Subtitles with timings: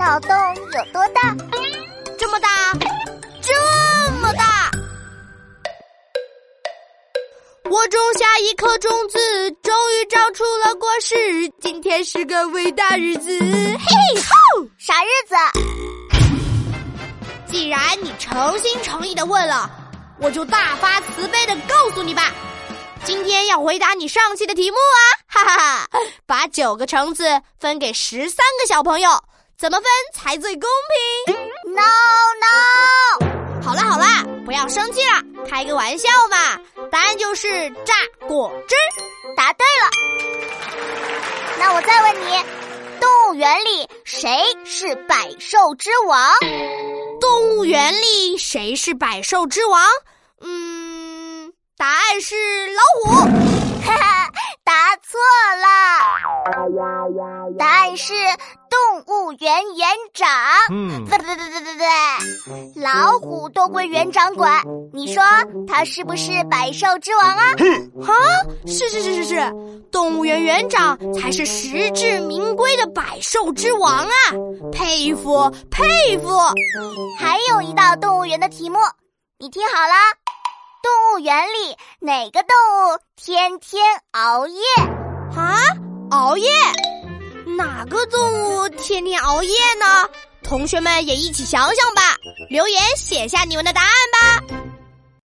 [0.00, 1.36] 脑洞有多大？
[2.18, 2.48] 这么大，
[3.42, 4.70] 这么大！
[7.64, 9.18] 我种下一颗种子，
[9.62, 11.46] 终于长出了果实。
[11.60, 14.66] 今天是个伟大日子，嘿吼！
[14.78, 15.36] 啥日子？
[17.46, 19.70] 既然你诚心诚意的问了，
[20.18, 22.32] 我就大发慈悲的告诉你吧。
[23.04, 25.88] 今天要回答你上期的题目啊，哈哈哈！
[26.24, 29.10] 把九个橙子分给十三个小朋友，
[29.60, 29.84] 怎么分
[30.14, 30.70] 才最公
[31.26, 31.36] 平
[31.74, 31.82] ？No
[32.40, 33.62] No！
[33.62, 34.06] 好了好了，
[34.46, 36.58] 不要生气了，开个玩笑嘛。
[36.90, 37.92] 答案就是榨
[38.26, 38.74] 果汁。
[39.36, 39.90] 答对了。
[41.58, 42.42] 那我再问你，
[42.98, 46.32] 动物园里谁是百兽之王？
[47.20, 49.86] 动物园里谁是百兽之王？
[50.40, 52.34] 嗯，答案是
[52.68, 53.39] 老虎。
[57.58, 58.12] 答案是。
[58.70, 60.28] 动物园园长，
[60.70, 65.22] 嗯，对对对对对对，老虎都归园长管，你说
[65.66, 67.44] 他是不是百兽之王啊？
[68.06, 68.14] 啊，
[68.68, 69.40] 是是是是是，
[69.90, 74.14] 动物园园长才是实至名归的百兽之王啊！
[74.72, 76.28] 佩服佩服。
[77.18, 78.78] 还有一道动物园的题目，
[79.36, 79.94] 你听好了，
[80.80, 82.54] 动物园里哪个动
[82.94, 83.82] 物天天
[84.12, 84.62] 熬夜？
[85.36, 85.58] 啊，
[86.12, 86.48] 熬夜？
[87.60, 90.08] 哪个动物天天熬夜呢？
[90.42, 92.16] 同学们也一起想想吧，
[92.48, 94.59] 留言写下你们的答案吧。